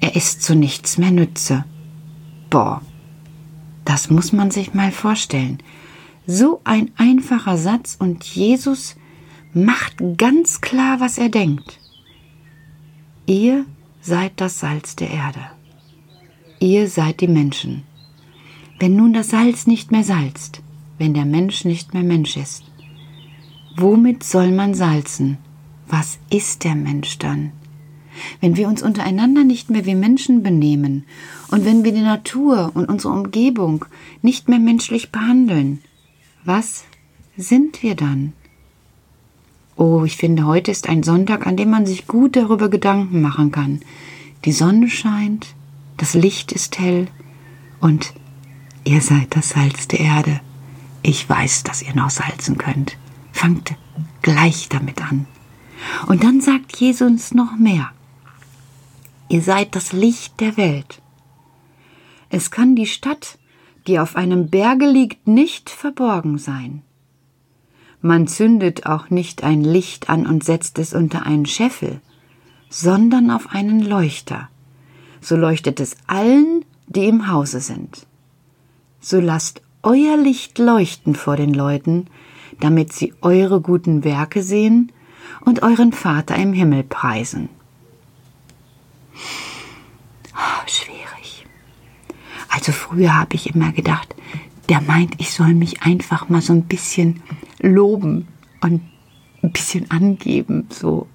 Er 0.00 0.14
ist 0.14 0.44
zu 0.44 0.54
nichts 0.54 0.96
mehr 0.96 1.10
Nütze. 1.10 1.64
Boah, 2.50 2.82
das 3.84 4.10
muss 4.10 4.32
man 4.32 4.52
sich 4.52 4.74
mal 4.74 4.92
vorstellen. 4.92 5.58
So 6.24 6.60
ein 6.62 6.92
einfacher 6.96 7.56
Satz 7.56 7.96
und 7.98 8.22
Jesus 8.22 8.94
macht 9.52 9.96
ganz 10.16 10.60
klar, 10.60 11.00
was 11.00 11.18
er 11.18 11.28
denkt. 11.28 11.78
Ihr 13.26 13.66
seid 14.00 14.32
das 14.36 14.60
Salz 14.60 14.96
der 14.96 15.10
Erde. 15.10 15.40
Ihr 16.60 16.88
seid 16.88 17.20
die 17.20 17.28
Menschen. 17.28 17.84
Wenn 18.78 18.96
nun 18.96 19.12
das 19.12 19.30
Salz 19.30 19.66
nicht 19.66 19.90
mehr 19.90 20.04
salzt, 20.04 20.62
wenn 20.98 21.14
der 21.14 21.24
Mensch 21.24 21.64
nicht 21.64 21.94
mehr 21.94 22.02
Mensch 22.02 22.36
ist, 22.36 22.64
womit 23.76 24.22
soll 24.22 24.50
man 24.50 24.74
salzen? 24.74 25.38
Was 25.86 26.18
ist 26.30 26.64
der 26.64 26.74
Mensch 26.74 27.18
dann? 27.18 27.52
Wenn 28.40 28.56
wir 28.56 28.68
uns 28.68 28.82
untereinander 28.82 29.44
nicht 29.44 29.70
mehr 29.70 29.86
wie 29.86 29.94
Menschen 29.94 30.42
benehmen 30.42 31.04
und 31.50 31.64
wenn 31.64 31.84
wir 31.84 31.92
die 31.92 32.00
Natur 32.00 32.72
und 32.74 32.88
unsere 32.88 33.12
Umgebung 33.12 33.84
nicht 34.22 34.48
mehr 34.48 34.58
menschlich 34.58 35.12
behandeln, 35.12 35.80
was 36.44 36.84
sind 37.36 37.82
wir 37.82 37.94
dann? 37.94 38.32
Oh, 39.78 40.02
ich 40.02 40.16
finde, 40.16 40.44
heute 40.44 40.72
ist 40.72 40.88
ein 40.88 41.04
Sonntag, 41.04 41.46
an 41.46 41.56
dem 41.56 41.70
man 41.70 41.86
sich 41.86 42.08
gut 42.08 42.34
darüber 42.34 42.68
Gedanken 42.68 43.20
machen 43.20 43.52
kann. 43.52 43.78
Die 44.44 44.50
Sonne 44.50 44.90
scheint, 44.90 45.54
das 45.96 46.14
Licht 46.14 46.50
ist 46.50 46.80
hell 46.80 47.06
und 47.80 48.12
ihr 48.82 49.00
seid 49.00 49.36
das 49.36 49.50
Salz 49.50 49.86
der 49.86 50.00
Erde. 50.00 50.40
Ich 51.04 51.30
weiß, 51.30 51.62
dass 51.62 51.82
ihr 51.82 51.94
noch 51.94 52.10
salzen 52.10 52.58
könnt. 52.58 52.96
Fangt 53.30 53.76
gleich 54.20 54.68
damit 54.68 55.00
an. 55.00 55.26
Und 56.08 56.24
dann 56.24 56.40
sagt 56.40 56.74
Jesus 56.78 57.32
noch 57.32 57.56
mehr. 57.56 57.92
Ihr 59.28 59.42
seid 59.42 59.76
das 59.76 59.92
Licht 59.92 60.40
der 60.40 60.56
Welt. 60.56 61.00
Es 62.30 62.50
kann 62.50 62.74
die 62.74 62.86
Stadt, 62.86 63.38
die 63.86 64.00
auf 64.00 64.16
einem 64.16 64.50
Berge 64.50 64.88
liegt, 64.88 65.28
nicht 65.28 65.70
verborgen 65.70 66.36
sein. 66.36 66.82
Man 68.00 68.28
zündet 68.28 68.86
auch 68.86 69.10
nicht 69.10 69.42
ein 69.42 69.62
Licht 69.62 70.08
an 70.08 70.26
und 70.26 70.44
setzt 70.44 70.78
es 70.78 70.94
unter 70.94 71.26
einen 71.26 71.46
Scheffel, 71.46 72.00
sondern 72.70 73.30
auf 73.30 73.52
einen 73.52 73.80
Leuchter. 73.80 74.48
So 75.20 75.36
leuchtet 75.36 75.80
es 75.80 75.96
allen, 76.06 76.64
die 76.86 77.06
im 77.06 77.28
Hause 77.28 77.60
sind. 77.60 78.06
So 79.00 79.20
lasst 79.20 79.62
euer 79.82 80.16
Licht 80.16 80.58
leuchten 80.58 81.14
vor 81.14 81.36
den 81.36 81.54
Leuten, 81.54 82.06
damit 82.60 82.92
sie 82.92 83.14
eure 83.20 83.60
guten 83.60 84.04
Werke 84.04 84.42
sehen 84.42 84.92
und 85.44 85.62
euren 85.62 85.92
Vater 85.92 86.36
im 86.36 86.52
Himmel 86.52 86.84
preisen. 86.84 87.48
Oh, 90.34 90.68
schwierig. 90.68 91.46
Also 92.48 92.72
früher 92.72 93.16
habe 93.16 93.34
ich 93.34 93.54
immer 93.54 93.72
gedacht, 93.72 94.14
der 94.68 94.80
meint, 94.80 95.14
ich 95.18 95.32
soll 95.32 95.54
mich 95.54 95.82
einfach 95.82 96.28
mal 96.28 96.42
so 96.42 96.52
ein 96.52 96.64
bisschen 96.64 97.22
loben 97.60 98.28
und 98.60 98.82
ein 99.42 99.52
bisschen 99.52 99.90
angeben, 99.90 100.66
so 100.70 101.06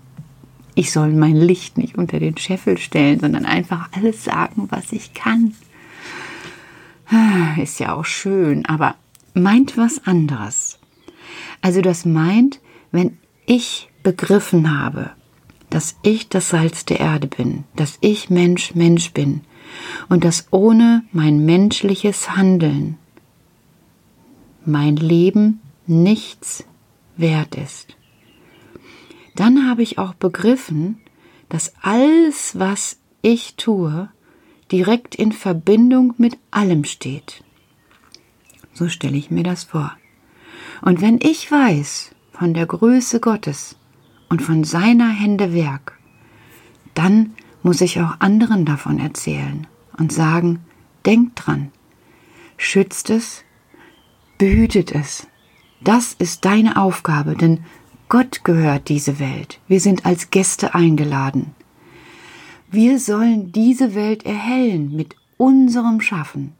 ich 0.75 0.91
soll 0.91 1.13
mein 1.13 1.35
Licht 1.35 1.77
nicht 1.77 1.97
unter 1.97 2.19
den 2.19 2.37
Scheffel 2.37 2.77
stellen, 2.77 3.19
sondern 3.19 3.45
einfach 3.45 3.89
alles 3.91 4.23
sagen, 4.23 4.67
was 4.69 4.91
ich 4.91 5.13
kann. 5.13 5.53
Ist 7.61 7.79
ja 7.79 7.93
auch 7.93 8.05
schön, 8.05 8.65
aber 8.65 8.95
meint 9.35 9.77
was 9.77 10.05
anderes. 10.07 10.79
Also 11.61 11.81
das 11.81 12.05
meint, 12.05 12.59
wenn 12.91 13.17
ich 13.45 13.89
begriffen 14.01 14.79
habe, 14.79 15.11
dass 15.69 15.95
ich 16.01 16.29
das 16.29 16.49
Salz 16.49 16.85
der 16.85 16.99
Erde 16.99 17.27
bin, 17.27 17.65
dass 17.75 17.97
ich 18.01 18.29
Mensch 18.29 18.73
Mensch 18.75 19.11
bin 19.11 19.41
und 20.09 20.23
dass 20.23 20.47
ohne 20.51 21.03
mein 21.11 21.45
menschliches 21.45 22.35
Handeln 22.35 22.97
mein 24.65 24.95
Leben 24.95 25.61
nichts 25.87 26.65
wert 27.17 27.55
ist. 27.55 27.95
Dann 29.35 29.67
habe 29.67 29.81
ich 29.81 29.97
auch 29.97 30.13
begriffen, 30.13 30.97
dass 31.49 31.73
alles, 31.81 32.57
was 32.57 32.97
ich 33.21 33.55
tue, 33.55 34.09
direkt 34.71 35.15
in 35.15 35.31
Verbindung 35.31 36.13
mit 36.17 36.37
allem 36.51 36.83
steht. 36.83 37.43
So 38.73 38.89
stelle 38.89 39.17
ich 39.17 39.29
mir 39.29 39.43
das 39.43 39.65
vor. 39.65 39.91
Und 40.81 41.01
wenn 41.01 41.19
ich 41.21 41.51
weiß 41.51 42.15
von 42.31 42.53
der 42.53 42.65
Größe 42.65 43.19
Gottes 43.19 43.75
und 44.29 44.41
von 44.41 44.63
seiner 44.63 45.09
Hände 45.09 45.53
Werk, 45.53 45.99
dann 46.93 47.33
muss 47.61 47.81
ich 47.81 47.99
auch 48.01 48.19
anderen 48.19 48.65
davon 48.65 48.99
erzählen 48.99 49.67
und 49.97 50.11
sagen, 50.11 50.59
denkt 51.05 51.45
dran, 51.45 51.71
schützt 52.57 53.09
es, 53.09 53.42
behütet 54.43 54.91
es. 54.91 55.25
Das 55.79 56.17
ist 56.19 56.43
deine 56.43 56.75
Aufgabe, 56.75 57.35
denn 57.35 57.63
Gott 58.09 58.43
gehört 58.43 58.89
diese 58.89 59.17
Welt. 59.17 59.61
Wir 59.69 59.79
sind 59.79 60.05
als 60.05 60.31
Gäste 60.31 60.75
eingeladen. 60.75 61.55
Wir 62.69 62.99
sollen 62.99 63.53
diese 63.53 63.95
Welt 63.95 64.25
erhellen 64.25 64.93
mit 64.97 65.15
unserem 65.37 66.01
Schaffen. 66.01 66.51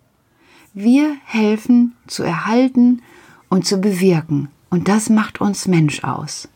Wir 0.74 1.18
helfen 1.25 1.94
zu 2.08 2.24
erhalten 2.24 3.02
und 3.50 3.66
zu 3.66 3.80
bewirken, 3.80 4.48
und 4.70 4.88
das 4.88 5.10
macht 5.10 5.42
uns 5.42 5.68
Mensch 5.68 6.06
aus. 6.06 6.48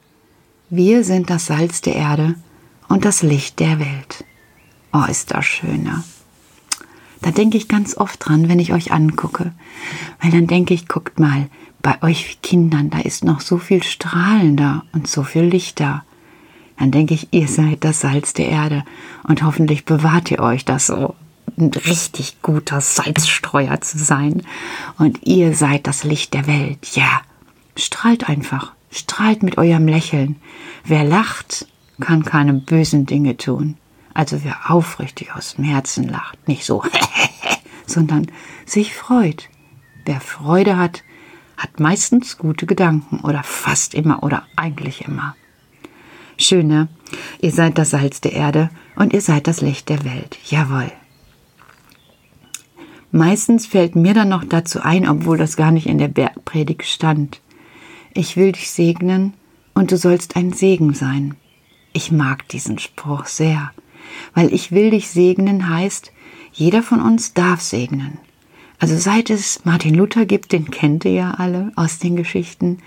Wir 0.69 1.03
sind 1.03 1.29
das 1.29 1.47
Salz 1.47 1.81
der 1.81 1.97
Erde 1.97 2.35
und 2.87 3.03
das 3.03 3.21
Licht 3.21 3.59
der 3.59 3.79
Welt. 3.81 4.23
Oh, 4.93 5.03
ist 5.09 5.31
das 5.31 5.45
schön, 5.45 5.83
ne? 5.83 6.05
Da 7.21 7.31
denke 7.31 7.57
ich 7.57 7.67
ganz 7.67 7.97
oft 7.97 8.25
dran, 8.25 8.49
wenn 8.49 8.59
ich 8.59 8.73
euch 8.73 8.91
angucke. 8.91 9.53
Weil 10.21 10.31
dann 10.31 10.47
denke 10.47 10.73
ich, 10.73 10.87
guckt 10.87 11.19
mal, 11.19 11.47
bei 11.81 12.01
euch 12.01 12.39
Kindern, 12.41 12.89
da 12.89 12.99
ist 12.99 13.23
noch 13.23 13.41
so 13.41 13.57
viel 13.57 13.83
strahlender 13.83 14.83
und 14.93 15.07
so 15.07 15.23
viel 15.23 15.43
Lichter. 15.43 16.03
Dann 16.77 16.91
denke 16.91 17.13
ich, 17.13 17.29
ihr 17.31 17.47
seid 17.47 17.83
das 17.83 18.01
Salz 18.01 18.33
der 18.33 18.49
Erde 18.49 18.83
und 19.23 19.43
hoffentlich 19.43 19.85
bewahrt 19.85 20.29
ihr 20.31 20.39
euch 20.39 20.65
das 20.65 20.87
so, 20.87 21.15
ein 21.57 21.71
richtig 21.71 22.41
guter 22.41 22.81
Salzstreuer 22.81 23.81
zu 23.81 23.97
sein. 23.97 24.43
Und 24.97 25.25
ihr 25.25 25.55
seid 25.55 25.87
das 25.87 26.03
Licht 26.03 26.33
der 26.33 26.45
Welt. 26.45 26.95
Ja, 26.95 27.21
strahlt 27.75 28.29
einfach, 28.29 28.73
strahlt 28.91 29.43
mit 29.43 29.57
eurem 29.57 29.87
Lächeln. 29.87 30.35
Wer 30.85 31.03
lacht, 31.03 31.67
kann 31.99 32.23
keine 32.23 32.53
bösen 32.53 33.05
Dinge 33.05 33.37
tun. 33.37 33.75
Also 34.17 34.43
wer 34.43 34.71
aufrichtig 34.71 35.35
aus 35.35 35.57
dem 35.57 35.65
Herzen 35.65 36.09
lacht, 36.09 36.47
nicht 36.47 36.65
so, 36.65 36.83
sondern 37.85 38.25
sich 38.65 38.95
freut. 38.95 39.47
Wer 40.05 40.19
Freude 40.21 40.75
hat, 40.75 41.03
hat 41.55 41.79
meistens 41.79 42.39
gute 42.39 42.65
Gedanken 42.65 43.19
oder 43.19 43.43
fast 43.43 43.93
immer 43.93 44.23
oder 44.23 44.47
eigentlich 44.55 45.05
immer. 45.05 45.35
Schöne, 46.35 46.87
ihr 47.41 47.51
seid 47.51 47.77
das 47.77 47.91
Salz 47.91 48.19
der 48.19 48.33
Erde 48.33 48.71
und 48.95 49.13
ihr 49.13 49.21
seid 49.21 49.45
das 49.45 49.61
Licht 49.61 49.87
der 49.87 50.03
Welt. 50.03 50.35
Jawohl. 50.45 50.91
Meistens 53.11 53.67
fällt 53.67 53.95
mir 53.95 54.15
dann 54.15 54.29
noch 54.29 54.45
dazu 54.45 54.81
ein, 54.81 55.07
obwohl 55.07 55.37
das 55.37 55.57
gar 55.57 55.69
nicht 55.69 55.85
in 55.85 55.99
der 55.99 56.07
Bergpredigt 56.07 56.85
stand. 56.85 57.39
Ich 58.15 58.35
will 58.35 58.53
dich 58.53 58.71
segnen 58.71 59.35
und 59.75 59.91
du 59.91 59.97
sollst 59.97 60.35
ein 60.35 60.53
Segen 60.53 60.95
sein. 60.95 61.35
Ich 61.93 62.11
mag 62.11 62.47
diesen 62.49 62.79
Spruch 62.79 63.27
sehr, 63.27 63.71
weil 64.33 64.53
ich 64.53 64.71
will 64.71 64.91
dich 64.91 65.09
segnen 65.09 65.69
heißt, 65.69 66.11
jeder 66.53 66.83
von 66.83 67.01
uns 67.01 67.33
darf 67.33 67.61
segnen. 67.61 68.17
Also 68.79 68.95
seit 68.97 69.29
es 69.29 69.65
Martin 69.65 69.95
Luther 69.95 70.25
gibt, 70.25 70.51
den 70.51 70.69
kennt 70.69 71.05
ihr 71.05 71.11
ja 71.11 71.31
alle 71.31 71.71
aus 71.75 71.99
den 71.99 72.15
Geschichten, 72.15 72.77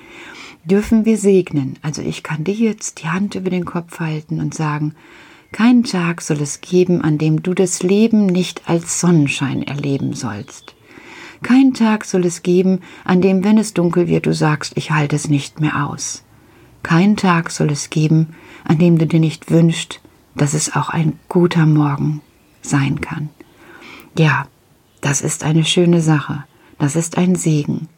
dürfen 0.65 1.05
wir 1.05 1.19
segnen. 1.19 1.79
Also 1.83 2.03
ich 2.03 2.23
kann 2.23 2.45
dir 2.45 2.55
jetzt 2.55 3.03
die 3.03 3.09
Hand 3.09 3.35
über 3.35 3.51
den 3.51 3.65
Kopf 3.65 3.99
halten 3.99 4.41
und 4.41 4.55
sagen, 4.55 4.95
keinen 5.53 5.83
Tag 5.83 6.23
soll 6.23 6.41
es 6.41 6.61
geben, 6.61 7.03
an 7.03 7.19
dem 7.19 7.43
du 7.43 7.55
das 7.55 7.83
Leben 7.83 8.27
nicht 8.27 8.69
als 8.69 9.01
Sonnenschein 9.01 9.63
erleben 9.63 10.15
sollst. 10.15 10.75
Kein 11.43 11.75
Tag 11.75 12.05
soll 12.05 12.27
es 12.27 12.43
geben, 12.43 12.81
an 13.05 13.21
dem, 13.21 13.43
wenn 13.43 13.59
es 13.59 13.75
dunkel 13.75 14.07
wird, 14.07 14.27
du 14.27 14.35
sagst, 14.35 14.75
ich 14.77 14.91
halte 14.91 15.17
es 15.17 15.29
nicht 15.29 15.61
mehr 15.61 15.89
aus. 15.89 16.23
Kein 16.83 17.17
Tag 17.17 17.51
soll 17.51 17.71
es 17.71 17.91
geben, 17.91 18.29
an 18.65 18.79
dem 18.79 18.99
du 18.99 19.07
dir 19.07 19.21
nicht 19.21 19.51
wünschst, 19.51 20.01
dass 20.41 20.55
es 20.55 20.75
auch 20.75 20.89
ein 20.89 21.19
guter 21.29 21.67
Morgen 21.67 22.23
sein 22.63 23.03
kann. 23.03 23.29
Ja, 24.17 24.47
das 25.03 25.21
ist 25.21 25.45
eine 25.45 25.67
schöne 25.67 26.01
Sache. 26.01 26.45
Das 26.79 26.97
ist 26.97 27.19
ein 27.19 27.35
Segen. 27.35 27.89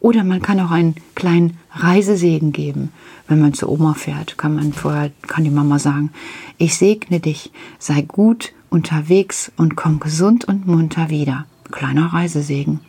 Oder 0.00 0.24
man 0.24 0.40
kann 0.40 0.58
auch 0.58 0.70
einen 0.70 0.94
kleinen 1.14 1.58
Reisesegen 1.70 2.52
geben. 2.52 2.92
Wenn 3.28 3.42
man 3.42 3.52
zu 3.52 3.68
Oma 3.68 3.92
fährt, 3.92 4.38
kann 4.38 4.54
man 4.54 4.72
vorher, 4.72 5.12
kann 5.26 5.44
die 5.44 5.50
Mama 5.50 5.78
sagen, 5.78 6.10
ich 6.56 6.78
segne 6.78 7.20
dich, 7.20 7.52
sei 7.78 8.00
gut 8.00 8.54
unterwegs 8.70 9.52
und 9.58 9.76
komm 9.76 10.00
gesund 10.00 10.46
und 10.46 10.66
munter 10.66 11.10
wieder. 11.10 11.44
Kleiner 11.70 12.14
Reisesegen. 12.14 12.80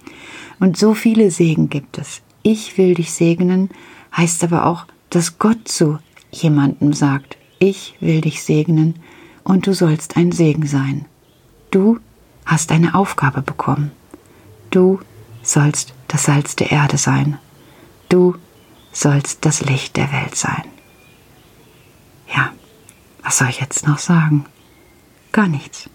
Und 0.62 0.78
so 0.78 0.94
viele 0.94 1.30
Segen 1.30 1.70
gibt 1.70 1.98
es. 1.98 2.22
Ich 2.42 2.78
will 2.78 2.94
dich 2.94 3.12
segnen, 3.12 3.70
heißt 4.16 4.46
aber 4.46 4.66
auch, 4.66 4.86
dass 5.10 5.40
Gott 5.40 5.68
zu 5.68 6.00
jemandem 6.32 6.94
sagt, 6.94 7.38
ich 7.64 7.96
will 8.02 8.20
dich 8.20 8.44
segnen 8.44 8.96
und 9.44 9.68
du 9.68 9.74
sollst 9.74 10.18
ein 10.18 10.34
Segen 10.34 10.68
sein. 10.68 11.06
Du 11.72 12.00
hast 12.46 12.72
eine 12.72 12.94
Aufgabe 12.94 13.42
bekommen. 13.42 13.92
Du 14.70 15.00
sollst 15.42 15.94
das 16.10 16.26
Salz 16.26 16.58
der 16.58 16.72
Erde 16.72 16.98
sein. 16.98 17.38
Du 18.10 18.36
sollst 18.92 19.46
das 19.46 19.62
Licht 19.62 19.96
der 19.96 20.12
Welt 20.12 20.36
sein. 20.36 20.64
Ja, 22.36 22.52
was 23.24 23.38
soll 23.38 23.50
ich 23.50 23.62
jetzt 23.62 23.88
noch 23.88 23.98
sagen? 23.98 24.46
Gar 25.32 25.48
nichts. 25.48 25.90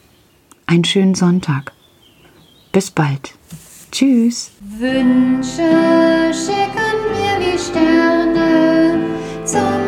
Einen 0.67 0.85
schönen 0.85 1.15
Sonntag. 1.15 1.73
Bis 2.73 2.91
bald. 2.91 3.35
Tschüss. 3.93 4.53
Wünsche 4.61 5.71
schicken 6.33 6.99
wir 7.13 7.37
wie 7.41 7.59
Sterne 7.59 9.05
zum 9.45 9.88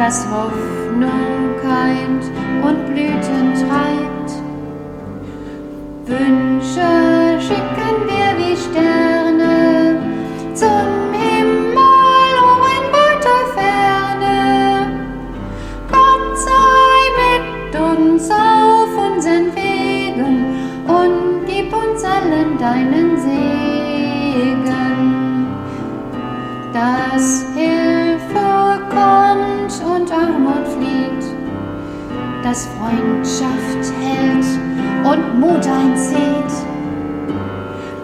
dass 0.00 0.26
Hoffnung 0.30 1.56
keimt 1.62 2.24
und 2.64 2.86
Blüten 2.86 3.52
treibt. 3.52 4.30
Wünsche 6.06 7.38
schicken 7.38 7.96
wir 8.08 8.28
wie 8.38 8.56
Sterne 8.56 10.00
zum 10.54 11.12
Himmel, 11.12 12.32
oh 12.48 12.64
in 12.76 12.86
weiter 12.96 13.40
Ferne. 13.54 15.02
Gott 15.92 16.38
sei 16.48 17.00
mit 17.20 17.74
uns 17.78 18.30
auf 18.30 19.12
unseren 19.12 19.54
Wegen 19.54 20.46
und 20.88 21.44
gib 21.46 21.74
uns 21.74 22.02
allen 22.04 22.56
deinen 22.58 23.18
Segen. 23.18 23.50
dass 26.72 27.49
dass 32.42 32.66
Freundschaft 32.66 33.92
hält 34.00 34.46
und 35.04 35.40
Mut 35.40 35.66
einzieht. 35.66 36.20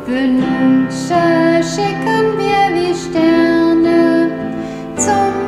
Wünsche 0.06 1.62
schicken 1.62 2.38
wir 2.38 2.74
wie 2.74 2.94
Sterne 2.94 4.30
zum 4.96 5.45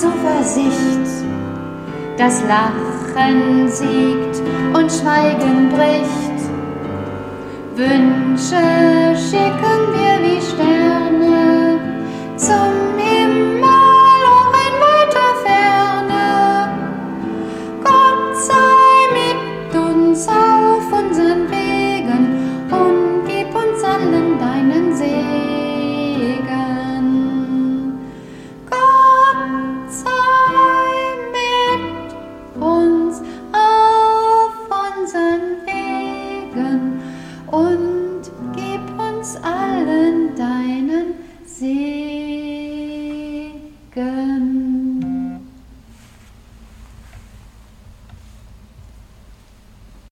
Zuversicht, 0.00 1.26
das 2.16 2.42
Lachen 2.44 3.68
siegt 3.68 4.42
und 4.72 4.90
Schweigen 4.90 5.68
bricht. 5.68 6.40
Wünsche 7.76 9.14
schicken 9.14 9.80
wir 9.92 10.16
wie 10.24 10.40
Sterne 10.40 11.78
zum 12.36 12.89